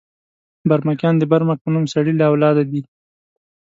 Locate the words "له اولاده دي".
2.17-2.81